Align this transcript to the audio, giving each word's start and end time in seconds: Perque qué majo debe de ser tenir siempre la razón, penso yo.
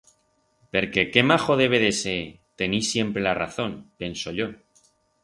Perque 0.71 1.03
qué 1.11 1.21
majo 1.29 1.53
debe 1.63 1.77
de 1.85 1.91
ser 1.91 2.23
tenir 2.55 2.83
siempre 2.83 3.21
la 3.21 3.35
razón, 3.35 3.91
penso 3.99 4.31
yo. 4.31 4.47